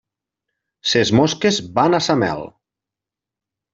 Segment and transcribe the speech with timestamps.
[0.93, 2.45] Ses mosques van a sa mel.